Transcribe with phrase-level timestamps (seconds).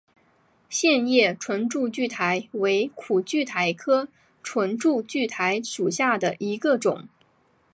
[0.67, 4.07] 线叶唇柱苣苔为苦苣苔科
[4.41, 7.07] 唇柱苣苔属下的一个种。